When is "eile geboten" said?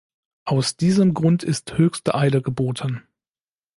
2.15-3.03